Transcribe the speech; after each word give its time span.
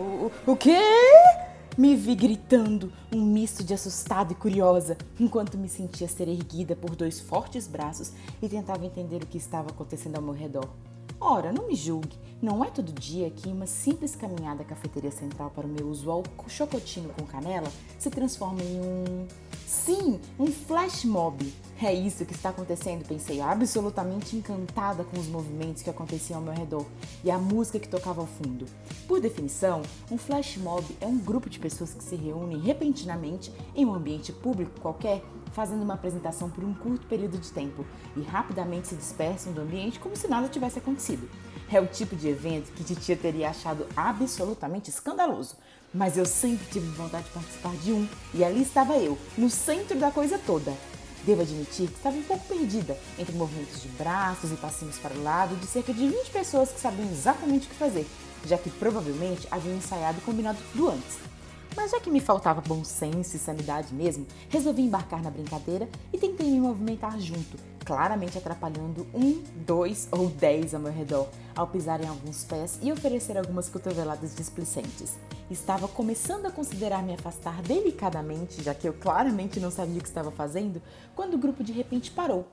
O, 0.00 0.30
o 0.52 0.56
quê? 0.56 0.78
Me 1.76 1.94
vi 1.94 2.14
gritando, 2.14 2.90
um 3.14 3.20
misto 3.22 3.62
de 3.62 3.74
assustada 3.74 4.32
e 4.32 4.34
curiosa, 4.34 4.96
enquanto 5.18 5.58
me 5.58 5.68
sentia 5.68 6.08
ser 6.08 6.26
erguida 6.26 6.74
por 6.74 6.96
dois 6.96 7.20
fortes 7.20 7.66
braços 7.66 8.12
e 8.40 8.48
tentava 8.48 8.86
entender 8.86 9.22
o 9.22 9.26
que 9.26 9.36
estava 9.36 9.68
acontecendo 9.68 10.16
ao 10.16 10.22
meu 10.22 10.32
redor. 10.32 10.68
Ora, 11.20 11.52
não 11.52 11.68
me 11.68 11.74
julgue, 11.74 12.16
não 12.40 12.64
é 12.64 12.70
todo 12.70 12.90
dia 12.92 13.30
que 13.30 13.50
uma 13.50 13.66
simples 13.66 14.16
caminhada 14.16 14.62
à 14.62 14.64
cafeteria 14.64 15.10
central 15.10 15.50
para 15.50 15.66
o 15.66 15.68
meu 15.68 15.86
usual 15.88 16.22
chocotino 16.48 17.10
com 17.10 17.26
canela 17.26 17.70
se 17.98 18.08
transforma 18.08 18.62
em 18.62 18.80
um. 18.80 19.28
Sim, 19.70 20.18
um 20.36 20.48
flash 20.48 21.04
mob. 21.04 21.54
É 21.80 21.94
isso 21.94 22.26
que 22.26 22.34
está 22.34 22.48
acontecendo, 22.48 23.06
pensei, 23.06 23.40
absolutamente 23.40 24.34
encantada 24.34 25.04
com 25.04 25.16
os 25.16 25.28
movimentos 25.28 25.80
que 25.80 25.88
aconteciam 25.88 26.40
ao 26.40 26.44
meu 26.44 26.52
redor 26.52 26.84
e 27.22 27.30
a 27.30 27.38
música 27.38 27.78
que 27.78 27.88
tocava 27.88 28.20
ao 28.20 28.26
fundo. 28.26 28.66
Por 29.06 29.20
definição, 29.20 29.82
um 30.10 30.18
flash 30.18 30.56
mob 30.56 30.84
é 31.00 31.06
um 31.06 31.16
grupo 31.16 31.48
de 31.48 31.60
pessoas 31.60 31.94
que 31.94 32.02
se 32.02 32.16
reúnem 32.16 32.58
repentinamente 32.58 33.52
em 33.72 33.86
um 33.86 33.94
ambiente 33.94 34.32
público 34.32 34.80
qualquer 34.80 35.22
fazendo 35.52 35.82
uma 35.82 35.94
apresentação 35.94 36.50
por 36.50 36.64
um 36.64 36.74
curto 36.74 37.06
período 37.06 37.38
de 37.38 37.52
tempo 37.52 37.86
e 38.16 38.22
rapidamente 38.22 38.88
se 38.88 38.96
dispersam 38.96 39.52
do 39.52 39.60
ambiente 39.60 40.00
como 40.00 40.16
se 40.16 40.26
nada 40.26 40.48
tivesse 40.48 40.80
acontecido. 40.80 41.30
É 41.72 41.80
o 41.80 41.86
tipo 41.86 42.16
de 42.16 42.26
evento 42.26 42.72
que 42.72 42.82
Titia 42.82 43.16
teria 43.16 43.50
achado 43.50 43.86
absolutamente 43.96 44.90
escandaloso, 44.90 45.56
mas 45.92 46.16
eu 46.16 46.24
sempre 46.24 46.66
tive 46.70 46.86
vontade 46.88 47.24
de 47.24 47.30
participar 47.30 47.74
de 47.76 47.92
um 47.92 48.08
e 48.32 48.44
ali 48.44 48.62
estava 48.62 48.96
eu, 48.96 49.18
no 49.36 49.50
centro 49.50 49.98
da 49.98 50.10
coisa 50.10 50.38
toda. 50.38 50.72
Devo 51.24 51.42
admitir 51.42 51.88
que 51.88 51.96
estava 51.96 52.16
um 52.16 52.22
pouco 52.22 52.46
perdida 52.46 52.96
entre 53.18 53.34
movimentos 53.36 53.82
de 53.82 53.88
braços 53.88 54.50
e 54.52 54.56
passinhos 54.56 54.98
para 54.98 55.14
o 55.14 55.22
lado 55.22 55.54
de 55.56 55.66
cerca 55.66 55.92
de 55.92 56.08
20 56.08 56.30
pessoas 56.30 56.70
que 56.70 56.80
sabiam 56.80 57.10
exatamente 57.10 57.66
o 57.66 57.70
que 57.70 57.76
fazer, 57.76 58.06
já 58.46 58.56
que 58.56 58.70
provavelmente 58.70 59.46
haviam 59.50 59.76
ensaiado 59.76 60.18
e 60.18 60.22
combinado 60.22 60.58
tudo 60.72 60.88
antes. 60.88 61.18
Mas 61.76 61.90
já 61.90 62.00
que 62.00 62.10
me 62.10 62.20
faltava 62.20 62.60
bom 62.60 62.82
senso 62.82 63.36
e 63.36 63.38
sanidade 63.38 63.94
mesmo, 63.94 64.26
resolvi 64.48 64.82
embarcar 64.82 65.22
na 65.22 65.30
brincadeira 65.30 65.88
e 66.12 66.18
tentei 66.18 66.50
me 66.50 66.60
movimentar 66.60 67.18
junto, 67.20 67.56
claramente 67.90 68.38
atrapalhando 68.38 69.04
um, 69.12 69.42
dois 69.66 70.08
ou 70.12 70.28
dez 70.28 70.76
ao 70.76 70.80
meu 70.80 70.92
redor, 70.92 71.26
ao 71.56 71.66
pisar 71.66 72.00
em 72.00 72.06
alguns 72.06 72.44
pés 72.44 72.78
e 72.80 72.92
oferecer 72.92 73.36
algumas 73.36 73.68
cotoveladas 73.68 74.32
displicentes. 74.32 75.18
Estava 75.50 75.88
começando 75.88 76.46
a 76.46 76.52
considerar 76.52 77.02
me 77.02 77.14
afastar 77.14 77.60
delicadamente, 77.62 78.62
já 78.62 78.72
que 78.76 78.88
eu 78.88 78.92
claramente 78.92 79.58
não 79.58 79.72
sabia 79.72 79.98
o 79.98 80.02
que 80.02 80.06
estava 80.06 80.30
fazendo, 80.30 80.80
quando 81.16 81.34
o 81.34 81.38
grupo 81.38 81.64
de 81.64 81.72
repente 81.72 82.12
parou, 82.12 82.46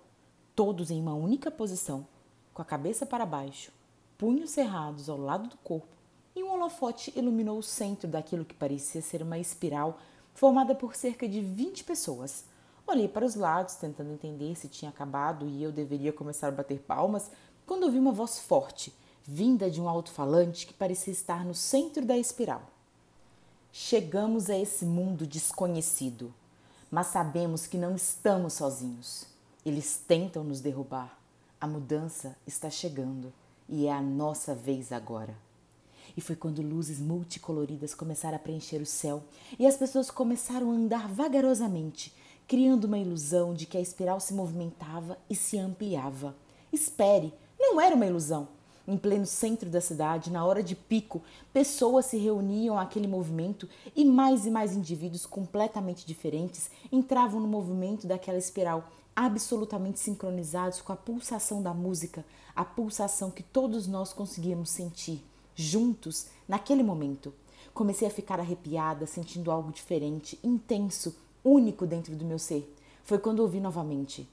todos 0.56 0.90
em 0.90 1.00
uma 1.00 1.14
única 1.14 1.52
posição, 1.52 2.08
com 2.52 2.64
a 2.64 2.66
cabeça 2.66 3.06
para 3.06 3.24
baixo, 3.24 3.72
punhos 4.18 4.50
cerrados 4.50 5.08
ao 5.08 5.20
lado 5.20 5.50
do 5.50 5.58
corpo 5.58 5.96
e 6.36 6.42
um 6.42 6.52
holofote 6.52 7.14
iluminou 7.16 7.60
o 7.60 7.64
centro 7.64 8.08
daquilo 8.08 8.44
que 8.44 8.56
parecia 8.56 9.04
ser 9.04 9.22
uma 9.22 9.38
espiral 9.38 10.00
formada 10.34 10.74
por 10.74 10.96
cerca 10.96 11.30
de 11.30 11.42
20 11.42 11.84
pessoas. 11.84 12.44
Olhei 12.88 13.10
para 13.10 13.26
os 13.26 13.36
lados, 13.36 13.76
tentando 13.76 14.14
entender 14.14 14.56
se 14.56 14.70
tinha 14.70 14.90
acabado 14.90 15.46
e 15.46 15.62
eu 15.62 15.74
deveria 15.74 16.14
começar 16.14 16.48
a 16.48 16.52
bater 16.52 16.80
palmas, 16.80 17.30
quando 17.66 17.84
ouvi 17.84 18.00
uma 18.00 18.14
voz 18.14 18.40
forte, 18.40 18.94
vinda 19.26 19.70
de 19.70 19.82
um 19.82 19.90
alto-falante 19.90 20.66
que 20.66 20.74
parecia 20.74 21.12
estar 21.12 21.44
no 21.44 21.54
centro 21.54 22.06
da 22.06 22.18
espiral. 22.18 22.64
Chegamos 23.74 24.50
a 24.50 24.58
esse 24.58 24.86
mundo 24.86 25.28
desconhecido, 25.28 26.34
mas 26.90 27.08
sabemos 27.08 27.68
que 27.68 27.78
não 27.78 27.94
estamos 27.94 28.54
sozinhos. 28.54 29.26
Eles 29.66 30.02
tentam 30.08 30.46
nos 30.46 30.62
derrubar. 30.62 31.20
A 31.60 31.68
mudança 31.68 32.38
está 32.48 32.70
chegando 32.70 33.34
e 33.68 33.88
é 33.88 33.92
a 33.92 34.02
nossa 34.02 34.56
vez 34.56 34.94
agora. 34.94 35.36
E 36.16 36.22
foi 36.22 36.38
quando 36.38 36.62
luzes 36.62 37.00
multicoloridas 37.00 37.94
começaram 37.94 38.38
a 38.38 38.40
preencher 38.40 38.82
o 38.82 38.86
céu 38.86 39.22
e 39.60 39.68
as 39.68 39.76
pessoas 39.76 40.10
começaram 40.10 40.72
a 40.72 40.76
andar 40.76 41.10
vagarosamente, 41.10 42.14
criando 42.48 42.86
uma 42.86 42.98
ilusão 42.98 43.54
de 43.54 43.66
que 43.66 43.78
a 43.78 43.82
espiral 43.82 44.20
se 44.20 44.34
movimentava 44.34 45.18
e 45.30 45.36
se 45.36 45.58
ampliava. 45.58 46.36
Espere, 46.72 47.34
não 47.60 47.82
era 47.82 47.96
uma 47.96 48.06
ilusão. 48.06 48.48
Em 48.88 48.96
pleno 48.96 49.26
centro 49.26 49.70
da 49.70 49.82
cidade, 49.82 50.32
na 50.32 50.46
hora 50.46 50.64
de 50.64 50.74
pico, 50.74 51.22
pessoas 51.52 52.06
se 52.06 52.18
reuniam 52.18 52.80
àquele 52.80 53.06
movimento 53.06 53.68
e 53.94 54.06
mais 54.06 54.46
e 54.46 54.50
mais 54.50 54.74
indivíduos 54.74 55.26
completamente 55.26 56.08
diferentes 56.08 56.72
entravam 56.90 57.42
no 57.42 57.48
movimento 57.50 58.08
daquela 58.08 58.38
espiral, 58.38 58.90
absolutamente 59.14 60.00
sincronizados 60.00 60.80
com 60.80 60.94
a 60.94 60.96
pulsação 60.96 61.62
da 61.62 61.74
música, 61.74 62.24
a 62.56 62.64
pulsação 62.64 63.30
que 63.30 63.44
todos 63.44 63.88
nós 63.88 64.14
conseguíamos 64.14 64.70
sentir 64.70 65.22
juntos 65.54 66.28
naquele 66.48 66.82
momento. 66.82 67.34
Comecei 67.74 68.08
a 68.08 68.12
ficar 68.12 68.40
arrepiada, 68.40 69.06
sentindo 69.06 69.52
algo 69.52 69.72
diferente, 69.74 70.40
intenso, 70.42 71.14
único 71.48 71.86
dentro 71.86 72.16
do 72.16 72.26
meu 72.26 72.38
ser. 72.38 72.74
Foi 73.04 73.18
quando 73.18 73.40
ouvi 73.40 73.60
novamente: 73.60 74.28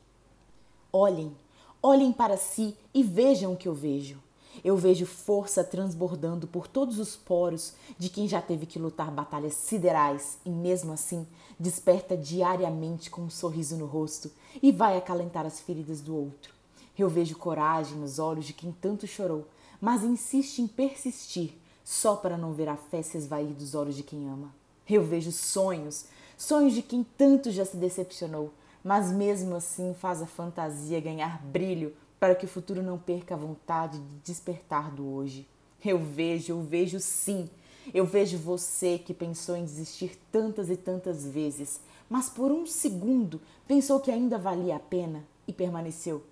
Olhem, 0.93 1.35
olhem 1.83 2.13
para 2.13 2.37
si 2.37 2.77
e 2.93 3.03
vejam 3.03 3.53
o 3.53 3.57
que 3.57 3.69
eu 3.69 3.75
vejo. 3.75 4.23
Eu 4.63 4.77
vejo 4.77 5.05
força 5.05 5.65
transbordando 5.65 6.47
por 6.47 6.69
todos 6.69 7.01
os 7.01 7.17
poros 7.17 7.75
de 7.99 8.09
quem 8.09 8.29
já 8.29 8.41
teve 8.41 8.67
que 8.67 8.79
lutar 8.79 9.11
batalhas 9.11 9.55
siderais 9.55 10.39
e, 10.45 10.51
mesmo 10.51 10.93
assim, 10.93 11.27
desperta 11.59 12.17
diariamente 12.17 13.11
com 13.11 13.23
um 13.23 13.31
sorriso 13.31 13.77
no 13.77 13.87
rosto 13.87 14.31
e 14.63 14.71
vai 14.71 14.97
acalentar 14.97 15.45
as 15.45 15.61
feridas 15.61 16.01
do 16.01 16.17
outro. 16.17 16.55
Eu 16.97 17.09
vejo 17.09 17.37
coragem 17.37 17.99
nos 17.99 18.21
olhos 18.21 18.45
de 18.45 18.53
quem 18.53 18.71
tanto 18.71 19.09
chorou, 19.09 19.49
mas 19.81 20.05
insiste 20.05 20.61
em 20.61 20.69
persistir 20.69 21.55
só 21.85 22.15
para 22.15 22.39
não 22.39 22.53
ver 22.53 22.69
a 22.69 22.77
fé 22.77 23.03
se 23.03 23.19
esvair 23.19 23.53
dos 23.55 23.75
olhos 23.75 23.97
de 23.97 24.05
quem 24.05 24.29
ama. 24.29 24.55
Eu 24.89 25.03
vejo 25.03 25.33
sonhos, 25.33 26.07
sonhos 26.37 26.75
de 26.75 26.83
quem 26.83 27.05
tanto 27.17 27.51
já 27.51 27.65
se 27.65 27.77
decepcionou, 27.77 28.53
mas 28.83 29.11
mesmo 29.11 29.57
assim 29.57 29.95
faz 29.95 30.21
a 30.21 30.27
fantasia 30.27 31.01
ganhar 31.01 31.43
brilho 31.43 31.95
para 32.21 32.35
que 32.35 32.45
o 32.45 32.49
futuro 32.49 32.83
não 32.83 32.99
perca 32.99 33.35
a 33.35 33.39
vontade 33.39 33.99
de 33.99 34.17
despertar 34.25 34.91
do 34.91 35.07
hoje. 35.07 35.47
Eu 35.85 35.99
vejo, 35.99 36.53
eu 36.53 36.63
vejo 36.63 36.99
sim. 37.01 37.49
Eu 37.93 38.07
vejo 38.07 38.39
você 38.39 38.99
que 38.99 39.13
pensou 39.13 39.57
em 39.57 39.65
desistir 39.65 40.19
tantas 40.33 40.71
e 40.71 40.77
tantas 40.77 41.27
vezes, 41.27 41.81
mas 42.09 42.31
por 42.31 42.51
um 42.51 42.67
segundo 42.67 43.41
pensou 43.67 44.01
que 44.01 44.11
ainda 44.11 44.39
valia 44.39 44.77
a 44.77 44.81
pena 44.81 45.25
e 45.47 45.53
permaneceu. 45.53 46.23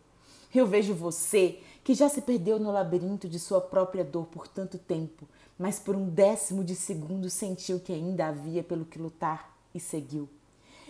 Eu 0.54 0.66
vejo 0.66 0.94
você 0.94 1.58
que 1.84 1.94
já 1.94 2.08
se 2.08 2.22
perdeu 2.22 2.58
no 2.58 2.70
labirinto 2.70 3.28
de 3.28 3.38
sua 3.38 3.60
própria 3.60 4.04
dor 4.04 4.26
por 4.26 4.46
tanto 4.46 4.78
tempo, 4.78 5.26
mas 5.62 5.78
por 5.78 5.94
um 5.94 6.08
décimo 6.08 6.64
de 6.64 6.74
segundo 6.74 7.30
sentiu 7.30 7.78
que 7.78 7.92
ainda 7.92 8.26
havia 8.26 8.64
pelo 8.64 8.84
que 8.84 8.98
lutar 8.98 9.56
e 9.72 9.78
seguiu. 9.78 10.28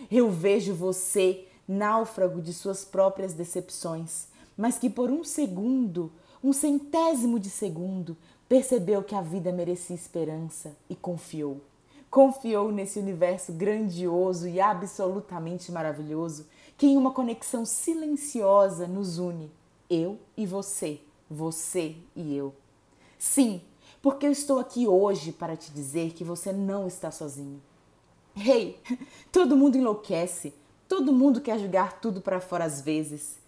Eu 0.09 0.31
vejo 0.31 0.73
você, 0.73 1.45
náufrago 1.67 2.41
de 2.41 2.51
suas 2.55 2.83
próprias 2.83 3.33
decepções, 3.33 4.25
mas 4.57 4.79
que 4.79 4.89
por 4.89 5.11
um 5.11 5.23
segundo, 5.23 6.11
um 6.43 6.51
centésimo 6.51 7.39
de 7.39 7.51
segundo, 7.51 8.17
percebeu 8.49 9.03
que 9.03 9.13
a 9.13 9.21
vida 9.21 9.51
merecia 9.51 9.95
esperança 9.95 10.75
e 10.89 10.95
confiou. 10.95 11.61
Confiou 12.09 12.71
nesse 12.71 12.97
universo 12.97 13.53
grandioso 13.53 14.47
e 14.47 14.59
absolutamente 14.59 15.71
maravilhoso 15.71 16.47
que 16.79 16.87
em 16.87 16.97
uma 16.97 17.11
conexão 17.11 17.63
silenciosa 17.63 18.87
nos 18.87 19.19
une 19.19 19.51
eu 19.87 20.17
e 20.35 20.47
você, 20.47 20.99
você 21.29 21.95
e 22.15 22.35
eu. 22.35 22.55
Sim, 23.19 23.61
porque 24.03 24.27
eu 24.27 24.31
estou 24.33 24.59
aqui 24.59 24.85
hoje 24.85 25.31
para 25.31 25.55
te 25.55 25.71
dizer 25.71 26.11
que 26.11 26.25
você 26.25 26.51
não 26.51 26.85
está 26.85 27.09
sozinho. 27.09 27.61
Hey, 28.35 28.77
todo 29.31 29.55
mundo 29.55 29.77
enlouquece, 29.77 30.53
todo 30.89 31.13
mundo 31.13 31.39
quer 31.39 31.57
jogar 31.57 32.01
tudo 32.01 32.19
para 32.19 32.41
fora 32.41 32.65
às 32.65 32.81
vezes. 32.81 33.39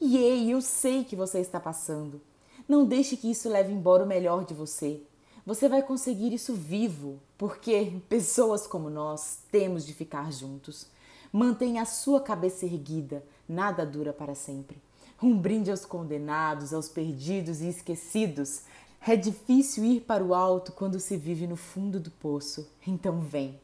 E 0.00 0.16
ei, 0.16 0.52
eu 0.52 0.60
sei 0.60 1.02
que 1.02 1.16
você 1.16 1.40
está 1.40 1.58
passando. 1.58 2.20
Não 2.68 2.86
deixe 2.86 3.16
que 3.16 3.28
isso 3.28 3.48
leve 3.48 3.72
embora 3.72 4.04
o 4.04 4.06
melhor 4.06 4.44
de 4.44 4.54
você. 4.54 5.02
Você 5.44 5.68
vai 5.68 5.82
conseguir 5.82 6.32
isso 6.32 6.54
vivo, 6.54 7.18
porque 7.36 8.00
pessoas 8.08 8.68
como 8.68 8.88
nós 8.88 9.40
temos 9.50 9.84
de 9.84 9.92
ficar 9.92 10.32
juntos. 10.32 10.86
Mantenha 11.32 11.82
a 11.82 11.86
sua 11.86 12.20
cabeça 12.20 12.64
erguida, 12.64 13.24
nada 13.48 13.84
dura 13.84 14.12
para 14.12 14.36
sempre. 14.36 14.80
Um 15.20 15.36
brinde 15.36 15.72
aos 15.72 15.84
condenados, 15.84 16.72
aos 16.72 16.88
perdidos 16.88 17.60
e 17.60 17.68
esquecidos. 17.68 18.62
É 19.06 19.16
difícil 19.16 19.84
ir 19.84 20.00
para 20.00 20.24
o 20.24 20.34
alto 20.34 20.72
quando 20.72 20.98
se 20.98 21.16
vive 21.16 21.46
no 21.46 21.56
fundo 21.56 22.00
do 22.00 22.10
poço. 22.10 22.66
Então 22.86 23.20
vem. 23.20 23.60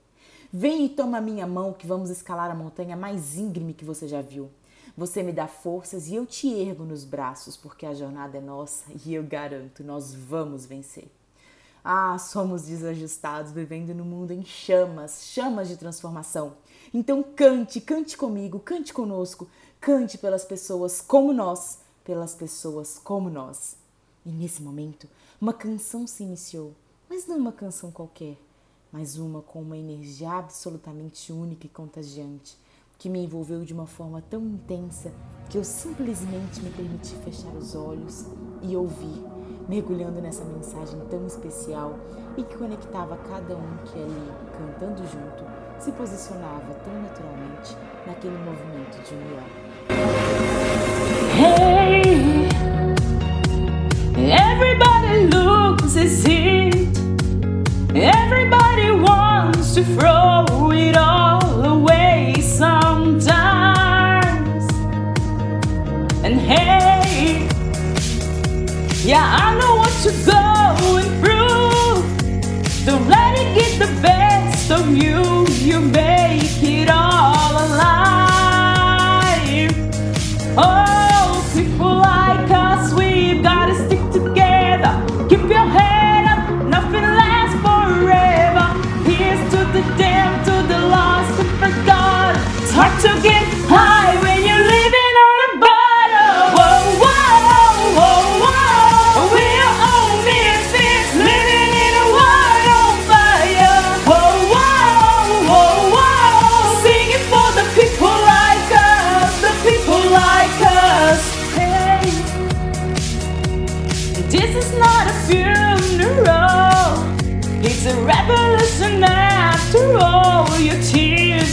Vem 0.53 0.85
e 0.85 0.89
toma 0.89 1.21
minha 1.21 1.47
mão 1.47 1.73
que 1.73 1.87
vamos 1.87 2.11
escalar 2.11 2.51
a 2.51 2.55
montanha 2.55 2.97
mais 2.97 3.37
íngreme 3.37 3.73
que 3.73 3.85
você 3.85 4.07
já 4.07 4.21
viu. 4.21 4.51
Você 4.97 5.23
me 5.23 5.33
dá 5.33 5.47
forças 5.47 6.09
e 6.09 6.15
eu 6.15 6.27
te 6.27 6.53
ergo 6.53 6.85
nos 6.85 7.05
braços, 7.05 7.57
porque 7.57 7.87
a 7.87 7.95
jornada 7.95 8.37
é 8.37 8.41
nossa 8.41 8.85
e 9.05 9.15
eu 9.15 9.23
garanto, 9.23 9.83
nós 9.83 10.15
vamos 10.15 10.67
vencer. 10.67 11.09
Ah, 11.83 12.19
somos 12.19 12.63
desajustados, 12.63 13.53
vivendo 13.53 13.95
no 13.95 14.05
mundo 14.05 14.33
em 14.33 14.45
chamas, 14.45 15.25
chamas 15.25 15.69
de 15.69 15.77
transformação. 15.77 16.55
Então 16.93 17.23
cante, 17.23 17.81
cante 17.81 18.17
comigo, 18.17 18.59
cante 18.59 18.93
conosco, 18.93 19.49
Cante 19.81 20.19
pelas 20.19 20.45
pessoas 20.45 21.01
como 21.01 21.33
nós, 21.33 21.79
pelas 22.05 22.35
pessoas 22.35 23.01
como 23.03 23.31
nós. 23.31 23.79
E 24.27 24.31
nesse 24.31 24.63
momento, 24.63 25.09
uma 25.41 25.55
canção 25.55 26.07
se 26.07 26.23
iniciou, 26.23 26.75
mas 27.09 27.27
não 27.27 27.39
uma 27.39 27.51
canção 27.51 27.91
qualquer, 27.91 28.37
mas 28.93 29.17
uma 29.17 29.41
com 29.41 29.63
uma 29.63 29.79
energia 29.79 30.31
absolutamente 30.33 31.33
única 31.33 31.65
e 31.65 31.71
contagiante, 31.71 32.59
que 32.99 33.09
me 33.09 33.25
envolveu 33.25 33.65
de 33.65 33.73
uma 33.73 33.87
forma 33.87 34.21
tão 34.21 34.43
intensa 34.43 35.11
que 35.49 35.57
eu 35.57 35.65
simplesmente 35.65 36.61
me 36.61 36.69
permiti 36.69 37.15
fechar 37.25 37.55
os 37.55 37.75
olhos 37.75 38.27
e 38.61 38.77
ouvir, 38.77 39.25
mergulhando 39.67 40.21
nessa 40.21 40.45
mensagem 40.45 41.01
tão 41.09 41.27
especial 41.27 41.99
e 42.37 42.43
que 42.43 42.59
conectava 42.59 43.17
cada 43.17 43.57
um 43.57 43.77
que 43.87 43.99
ali, 43.99 44.33
cantando 44.53 45.03
junto, 45.07 45.83
se 45.83 45.91
posicionava 45.93 46.75
tão 46.85 47.01
naturalmente 47.01 47.75
naquele 48.07 48.37
movimento 48.37 49.03
de 49.09 49.15
união. 49.15 49.45
Hey, 51.43 52.80
loses 55.97 56.60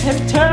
have 0.07 0.31
turned 0.31 0.46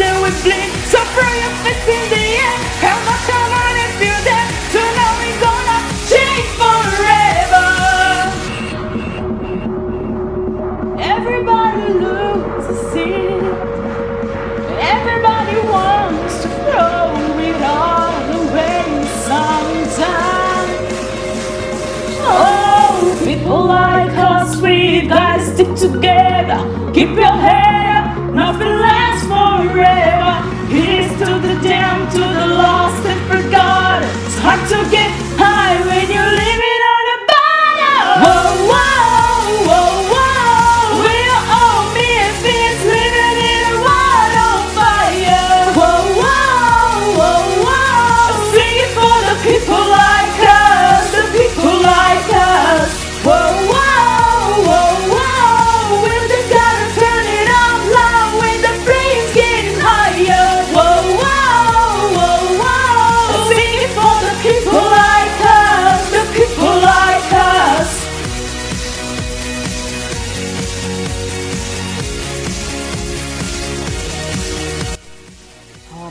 life 0.00 0.22
we 0.22 0.30
bleed. 0.42 0.70
So 0.86 0.98
throw 1.14 1.32
your 1.42 1.54
fist 1.64 1.88
in 1.88 2.04
the 2.10 2.22
air, 2.38 2.56
come 2.80 3.08
on, 3.12 3.20
come 3.26 3.52
on 3.62 3.74
and 3.82 3.92
feel 3.98 4.20
that. 4.28 4.46
Tonight 4.74 5.16
we 5.22 5.30
gonna 5.42 5.78
change 6.10 6.50
forever. 6.60 7.66
Everybody 10.98 11.86
loses 12.04 12.94
it. 12.94 13.42
Everybody 14.78 15.56
wants 15.68 16.34
to 16.42 16.48
throw 16.48 17.10
it 17.48 17.60
all 17.62 18.22
away 18.40 18.86
sometimes. 19.26 20.78
Oh, 22.22 23.20
people 23.24 23.60
like 23.64 24.16
us, 24.16 24.56
we've 24.60 25.08
gotta 25.08 25.42
stick 25.44 25.74
together. 25.74 26.60
Keep 26.92 27.10
your 27.10 27.36
head 27.46 27.86
up, 27.96 28.06
nothing 28.34 28.68
lasts 28.68 28.97
forever. 29.78 30.32
Here's 30.66 31.10
to 31.20 31.30
the 31.46 31.54
damned, 31.62 32.10
to 32.12 32.18
the 32.18 32.46
lost 32.62 33.02
and 33.06 33.22
forgotten. 33.30 34.08
It's 34.26 34.38
hard 34.44 34.62
to 34.72 34.78
get 34.90 34.97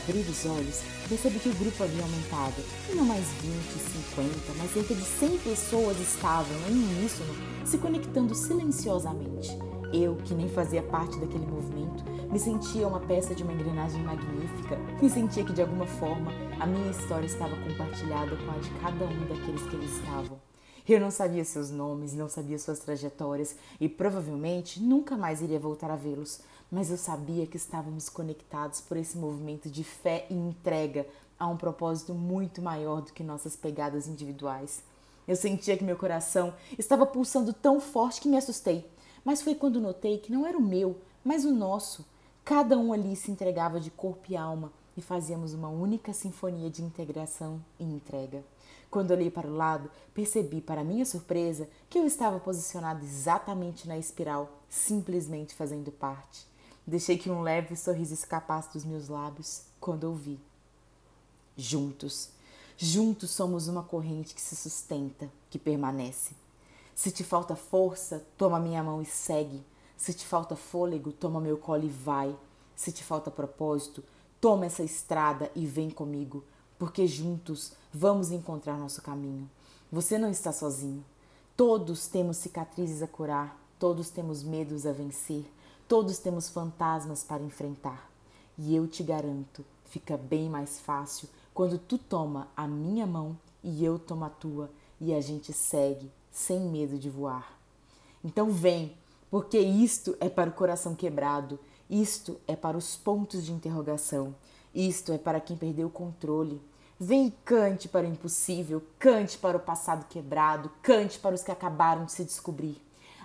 abrir 0.08 0.20
os 0.20 0.46
olhos, 0.46 0.80
percebi 1.06 1.38
que 1.38 1.50
o 1.50 1.54
grupo 1.54 1.82
havia 1.82 2.02
aumentado. 2.02 2.62
E 2.90 2.94
não 2.94 3.04
mais 3.04 3.26
20, 3.42 3.52
50, 4.14 4.54
mas 4.56 4.72
cerca 4.72 4.94
de 4.94 5.02
100 5.02 5.38
pessoas 5.38 6.00
estavam, 6.00 6.56
em 6.68 6.72
uníssono, 6.72 7.34
se 7.64 7.76
conectando 7.76 8.34
silenciosamente. 8.34 9.50
Eu, 9.92 10.16
que 10.16 10.34
nem 10.34 10.48
fazia 10.48 10.82
parte 10.82 11.18
daquele 11.18 11.46
movimento, 11.46 12.04
me 12.30 12.38
sentia 12.38 12.88
uma 12.88 13.00
peça 13.00 13.34
de 13.34 13.42
uma 13.42 13.52
engrenagem 13.52 14.02
magnífica 14.02 14.78
e 15.02 15.10
sentia 15.10 15.44
que, 15.44 15.52
de 15.52 15.60
alguma 15.60 15.86
forma, 15.86 16.32
a 16.58 16.66
minha 16.66 16.90
história 16.90 17.26
estava 17.26 17.56
compartilhada 17.56 18.34
com 18.36 18.50
a 18.50 18.58
de 18.58 18.70
cada 18.80 19.04
um 19.04 19.26
daqueles 19.26 19.62
que 19.62 19.76
ali 19.76 19.86
estavam. 19.86 20.38
Eu 20.88 21.00
não 21.00 21.10
sabia 21.10 21.44
seus 21.44 21.70
nomes, 21.70 22.14
não 22.14 22.30
sabia 22.30 22.58
suas 22.58 22.78
trajetórias 22.78 23.54
e 23.78 23.90
provavelmente 23.90 24.80
nunca 24.82 25.18
mais 25.18 25.42
iria 25.42 25.60
voltar 25.60 25.90
a 25.90 25.96
vê-los, 25.96 26.40
mas 26.70 26.90
eu 26.90 26.96
sabia 26.96 27.46
que 27.46 27.56
estávamos 27.56 28.08
conectados 28.08 28.80
por 28.80 28.96
esse 28.96 29.16
movimento 29.16 29.70
de 29.70 29.82
fé 29.82 30.26
e 30.28 30.34
entrega 30.34 31.06
a 31.38 31.46
um 31.46 31.56
propósito 31.56 32.12
muito 32.14 32.60
maior 32.60 33.00
do 33.00 33.12
que 33.12 33.22
nossas 33.22 33.56
pegadas 33.56 34.06
individuais. 34.06 34.82
Eu 35.26 35.36
sentia 35.36 35.76
que 35.76 35.84
meu 35.84 35.96
coração 35.96 36.54
estava 36.78 37.06
pulsando 37.06 37.52
tão 37.52 37.80
forte 37.80 38.20
que 38.20 38.28
me 38.28 38.36
assustei, 38.36 38.90
mas 39.24 39.42
foi 39.42 39.54
quando 39.54 39.80
notei 39.80 40.18
que 40.18 40.32
não 40.32 40.46
era 40.46 40.58
o 40.58 40.62
meu, 40.62 40.96
mas 41.24 41.44
o 41.44 41.52
nosso. 41.52 42.04
Cada 42.44 42.78
um 42.78 42.92
ali 42.92 43.14
se 43.14 43.30
entregava 43.30 43.78
de 43.78 43.90
corpo 43.90 44.32
e 44.32 44.36
alma 44.36 44.72
e 44.96 45.02
fazíamos 45.02 45.54
uma 45.54 45.68
única 45.68 46.12
sinfonia 46.12 46.70
de 46.70 46.82
integração 46.82 47.62
e 47.78 47.84
entrega. 47.84 48.42
Quando 48.90 49.10
olhei 49.10 49.30
para 49.30 49.46
o 49.46 49.54
lado, 49.54 49.90
percebi, 50.14 50.60
para 50.60 50.82
minha 50.82 51.04
surpresa, 51.04 51.68
que 51.90 51.98
eu 51.98 52.06
estava 52.06 52.40
posicionado 52.40 53.04
exatamente 53.04 53.86
na 53.86 53.98
espiral, 53.98 54.50
simplesmente 54.68 55.54
fazendo 55.54 55.92
parte. 55.92 56.46
Deixei 56.88 57.18
que 57.18 57.28
um 57.28 57.42
leve 57.42 57.76
sorriso 57.76 58.14
escapasse 58.14 58.72
dos 58.72 58.82
meus 58.82 59.10
lábios 59.10 59.60
quando 59.78 60.04
ouvi. 60.04 60.40
Juntos, 61.54 62.30
juntos 62.78 63.30
somos 63.30 63.68
uma 63.68 63.82
corrente 63.82 64.34
que 64.34 64.40
se 64.40 64.56
sustenta, 64.56 65.30
que 65.50 65.58
permanece. 65.58 66.34
Se 66.94 67.10
te 67.10 67.22
falta 67.22 67.54
força, 67.54 68.24
toma 68.38 68.58
minha 68.58 68.82
mão 68.82 69.02
e 69.02 69.04
segue. 69.04 69.62
Se 69.98 70.14
te 70.14 70.26
falta 70.26 70.56
fôlego, 70.56 71.12
toma 71.12 71.42
meu 71.42 71.58
colo 71.58 71.84
e 71.84 71.90
vai. 71.90 72.34
Se 72.74 72.90
te 72.90 73.04
falta 73.04 73.30
propósito, 73.30 74.02
toma 74.40 74.64
essa 74.64 74.82
estrada 74.82 75.52
e 75.54 75.66
vem 75.66 75.90
comigo, 75.90 76.42
porque 76.78 77.06
juntos 77.06 77.72
vamos 77.92 78.30
encontrar 78.30 78.78
nosso 78.78 79.02
caminho. 79.02 79.46
Você 79.92 80.16
não 80.16 80.30
está 80.30 80.52
sozinho. 80.52 81.04
Todos 81.54 82.06
temos 82.06 82.38
cicatrizes 82.38 83.02
a 83.02 83.06
curar, 83.06 83.60
todos 83.78 84.08
temos 84.08 84.42
medos 84.42 84.86
a 84.86 84.92
vencer, 84.92 85.44
Todos 85.88 86.18
temos 86.18 86.50
fantasmas 86.50 87.24
para 87.24 87.42
enfrentar. 87.42 88.10
E 88.58 88.76
eu 88.76 88.86
te 88.86 89.02
garanto, 89.02 89.64
fica 89.86 90.18
bem 90.18 90.50
mais 90.50 90.78
fácil 90.78 91.26
quando 91.54 91.78
tu 91.78 91.96
toma 91.96 92.46
a 92.54 92.68
minha 92.68 93.06
mão 93.06 93.38
e 93.64 93.82
eu 93.82 93.98
tomo 93.98 94.26
a 94.26 94.28
tua 94.28 94.70
e 95.00 95.14
a 95.14 95.20
gente 95.22 95.50
segue 95.50 96.12
sem 96.30 96.60
medo 96.60 96.98
de 96.98 97.08
voar. 97.08 97.58
Então 98.22 98.50
vem, 98.50 98.94
porque 99.30 99.58
isto 99.58 100.14
é 100.20 100.28
para 100.28 100.50
o 100.50 100.52
coração 100.52 100.94
quebrado, 100.94 101.58
isto 101.88 102.38
é 102.46 102.54
para 102.54 102.76
os 102.76 102.94
pontos 102.94 103.46
de 103.46 103.52
interrogação, 103.52 104.34
isto 104.74 105.10
é 105.10 105.16
para 105.16 105.40
quem 105.40 105.56
perdeu 105.56 105.88
o 105.88 105.90
controle. 105.90 106.60
Vem 107.00 107.28
e 107.28 107.30
cante 107.30 107.88
para 107.88 108.06
o 108.06 108.10
impossível, 108.10 108.82
cante 108.98 109.38
para 109.38 109.56
o 109.56 109.60
passado 109.60 110.06
quebrado, 110.06 110.70
cante 110.82 111.18
para 111.18 111.34
os 111.34 111.42
que 111.42 111.50
acabaram 111.50 112.04
de 112.04 112.12
se 112.12 112.24
descobrir. 112.24 112.78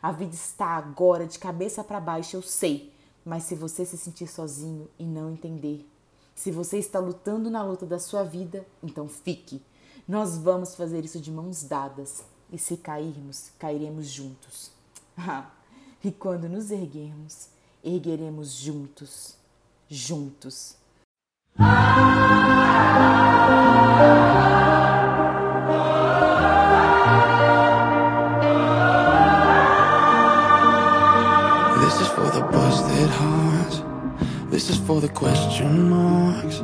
A 0.04 0.12
vida 0.12 0.36
está 0.36 0.66
agora 0.76 1.26
de 1.26 1.40
cabeça 1.40 1.82
para 1.82 1.98
baixo, 1.98 2.36
eu 2.36 2.42
sei. 2.42 2.94
Mas 3.24 3.44
se 3.44 3.56
você 3.56 3.86
se 3.86 3.98
sentir 3.98 4.28
sozinho 4.28 4.90
e 5.00 5.06
não 5.06 5.32
entender, 5.32 5.90
se 6.36 6.52
você 6.52 6.78
está 6.78 7.00
lutando 7.00 7.50
na 7.50 7.64
luta 7.64 7.86
da 7.86 7.98
sua 7.98 8.22
vida, 8.22 8.68
então 8.84 9.08
fique. 9.08 9.62
Nós 10.06 10.38
vamos 10.38 10.76
fazer 10.76 11.06
isso 11.06 11.22
de 11.22 11.32
mãos 11.32 11.64
dadas. 11.64 12.22
E 12.52 12.58
se 12.58 12.76
cairmos, 12.76 13.52
cairemos 13.58 14.08
juntos. 14.08 14.72
e 16.04 16.12
quando 16.12 16.50
nos 16.50 16.70
erguermos, 16.70 17.48
ergueremos 17.82 18.52
juntos. 18.52 19.38
Juntos. 19.88 20.76
This 34.54 34.70
is 34.70 34.78
for 34.78 35.02
the 35.02 35.10
question 35.10 35.90
marks. 35.90 36.62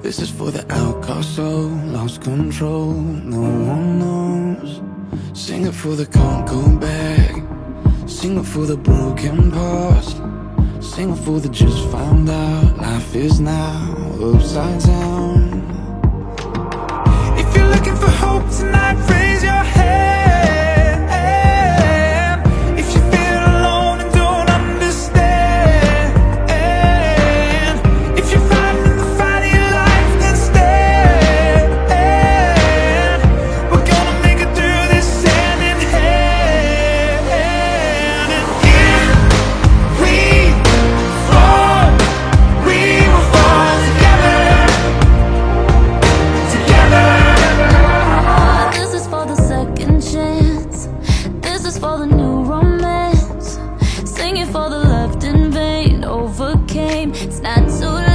This 0.00 0.20
is 0.20 0.30
for 0.30 0.52
the 0.52 0.64
outcast 0.72 1.34
soul, 1.34 1.70
lost 1.96 2.22
control, 2.22 2.92
no 2.92 3.40
one 3.72 3.98
knows. 3.98 4.80
Sing 5.34 5.66
it 5.66 5.74
for 5.74 5.96
the 5.96 6.06
can't 6.06 6.46
go 6.48 6.78
back. 6.78 7.34
Sing 8.08 8.38
it 8.38 8.44
for 8.44 8.64
the 8.64 8.76
broken 8.76 9.50
past. 9.50 10.18
Sing 10.80 11.10
it 11.10 11.16
for 11.16 11.40
the 11.40 11.48
just 11.48 11.88
found 11.90 12.30
out. 12.30 12.78
Life 12.78 13.16
is 13.16 13.40
now 13.40 13.96
upside 14.22 14.80
down. 14.82 15.66
If 17.36 17.56
you're 17.56 17.70
looking 17.74 17.96
for 17.96 18.12
hope 18.22 18.48
tonight, 18.56 18.98
raise 19.10 19.42
your 19.42 19.64
head. 19.74 20.25
It's 56.88 57.40
not 57.40 57.68
too 57.80 58.05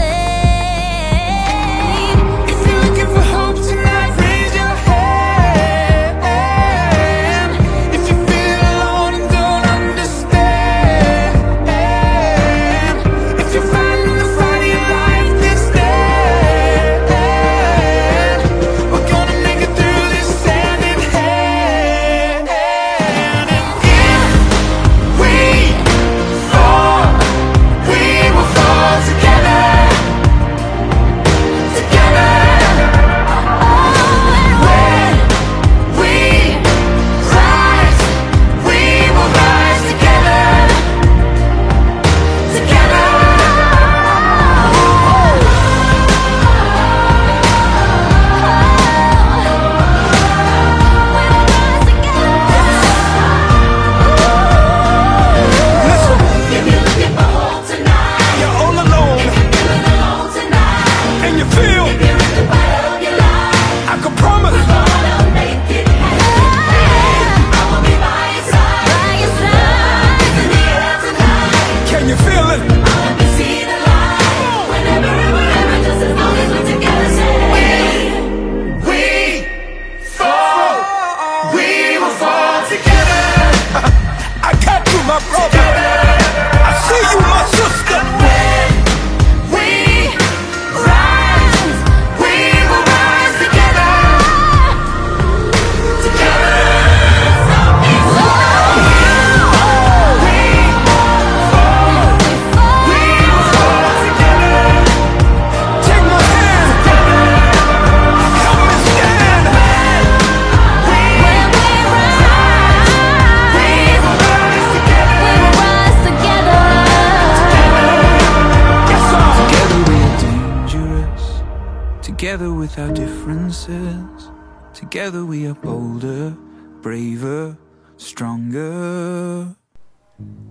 Together 122.22 122.54
with 122.54 122.78
our 122.78 122.94
differences 122.94 124.30
Together 124.76 125.26
we 125.26 125.48
are 125.48 125.56
bolder, 125.56 126.38
braver, 126.80 127.58
stronger 127.98 129.48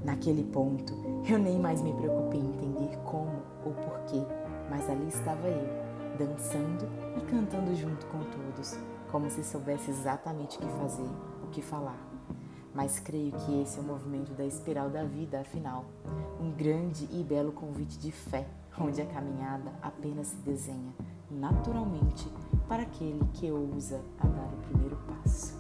Naquele 0.05 0.43
ponto, 0.43 0.93
eu 1.29 1.39
nem 1.39 1.61
mais 1.61 1.81
me 1.81 1.93
preocupei 1.93 2.41
em 2.41 2.49
entender 2.49 2.97
como 3.05 3.41
ou 3.65 3.73
porquê, 3.75 4.21
mas 4.69 4.91
ali 4.91 5.07
estava 5.11 5.47
eu, 5.47 5.69
dançando 6.19 6.89
e 7.17 7.21
cantando 7.31 7.73
junto 7.77 8.05
com 8.07 8.19
todos, 8.19 8.77
como 9.13 9.31
se 9.31 9.45
soubesse 9.45 9.93
exatamente 9.93 10.59
o 10.59 10.61
que 10.63 10.69
fazer, 10.81 11.09
o 11.45 11.47
que 11.53 11.63
falar. 11.63 12.10
Mas 12.75 13.01
creio 13.01 13.33
que 13.33 13.63
esse 13.63 13.79
é 13.79 13.83
o 13.83 13.85
movimento 13.85 14.33
da 14.33 14.45
espiral 14.45 14.89
da 14.89 15.05
vida, 15.05 15.41
afinal. 15.41 15.85
um 16.41 16.51
grande 16.51 17.09
e 17.11 17.23
belo 17.23 17.53
convite 17.53 17.99
de 17.99 18.11
fé, 18.11 18.47
onde 18.79 19.03
a 19.03 19.07
caminhada 19.07 19.73
apenas 19.83 20.29
se 20.29 20.37
desenha 20.37 20.93
naturalmente 21.31 22.29
para 22.69 22.83
aquele 22.83 23.25
que 23.35 23.51
ousa 23.51 24.01
a 24.19 24.27
dar 24.27 24.47
o 24.47 24.57
primeiro 24.69 24.97
passo. 24.97 25.59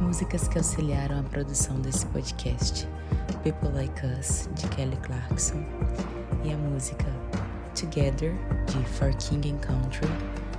Músicas 0.00 0.48
que 0.48 0.56
auxiliaram 0.56 1.20
a 1.20 1.22
produção 1.22 1.78
desse 1.80 2.06
podcast: 2.06 2.88
People 3.42 3.68
Like 3.74 4.06
Us, 4.06 4.48
de 4.54 4.66
Kelly 4.68 4.96
Clarkson, 4.96 5.62
e 6.42 6.52
a 6.52 6.56
música 6.56 7.19
Together, 7.80 8.34
de 8.66 8.84
For 8.90 9.10
King 9.16 9.52
and 9.52 9.58
Country, 9.58 10.06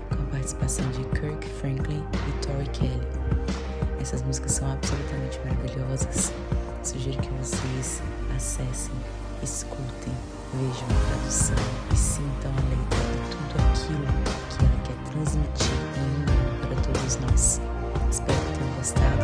com 0.10 0.24
a 0.24 0.26
participação 0.32 0.90
de 0.90 1.04
Kirk 1.20 1.48
Franklin 1.60 2.04
e 2.14 2.46
Tori 2.46 2.68
Kelly. 2.70 3.08
Essas 4.02 4.24
músicas 4.24 4.54
são 4.54 4.72
absolutamente 4.72 5.40
maravilhosas. 5.46 6.34
Sugiro 6.84 7.22
que 7.22 7.30
vocês 7.30 8.02
acessem, 8.36 8.96
escutem, 9.44 10.14
vejam 10.56 10.88
a 10.90 11.10
tradução 11.10 11.56
e 11.94 11.96
sintam 11.96 12.52
a 12.52 12.62
letra 12.70 13.00
de 13.06 13.30
tudo 13.30 13.54
aquilo 13.70 14.08
que 14.50 14.66
ela 14.66 14.82
quer 14.84 15.12
transmitir 15.12 15.78
em 15.98 16.10
um 16.22 16.68
para 16.68 16.76
todos 16.82 17.16
nós. 17.18 17.62
Espero 18.10 18.40
que 18.40 18.58
tenham 18.58 18.76
gostado 18.78 19.22